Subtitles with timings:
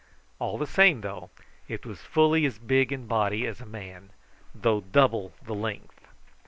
[0.39, 1.29] All the same, though,
[1.67, 4.09] it was fully as big in body as a man,
[4.55, 6.07] though double the length.